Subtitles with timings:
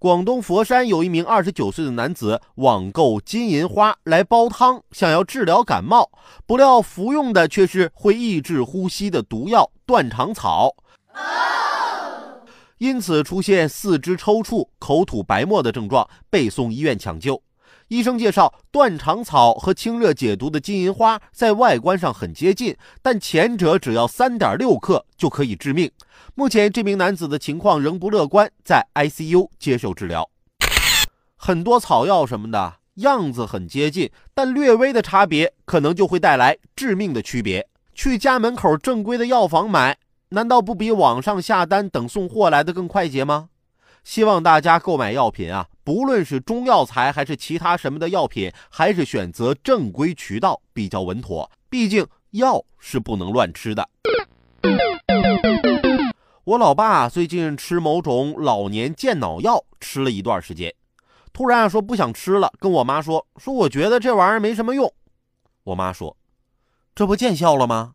[0.00, 6.08] 广东佛山有一名二十九岁的男子网购金银花来煲汤，想要治疗感冒，
[6.46, 10.72] 不料服用的却是会抑制呼吸的毒药断肠草，
[12.78, 17.42] 因此出现四肢抽搐、口吐白沫的症状，被送医院抢救。
[17.88, 25.90] 医生介绍，断肠草和清热解毒的金银花在外观上很接近，但前者只要三点六克就可以致命。
[26.34, 30.28] 目前这名男子的情况仍不乐观，在 ICU 接受治疗。
[31.36, 37.68] 很多草药什么的样子很接近，但略微的差别可能就会带来致命的区别。
[37.94, 39.96] 去家门口正规的药房买，
[40.30, 43.48] 难道不比网上下单等送货来的更快捷吗？
[44.04, 51.50] 希望大家购买药品啊，不论是中药材还是其他什么的药品，还是选择正规渠道比较稳妥。
[51.70, 53.88] 毕竟药是不能乱吃的。
[56.44, 60.74] 我老爸最近吃某种老年健脑药，吃了一段时间，
[61.32, 64.92] 突然说不想吃了，跟我妈说说我觉得这玩意儿没什么用。
[65.64, 66.14] 我妈说，
[66.94, 67.94] 这不见效了吗？